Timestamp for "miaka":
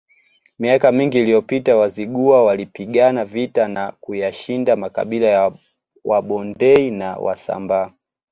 0.59-0.91